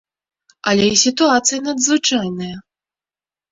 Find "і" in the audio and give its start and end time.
0.93-0.95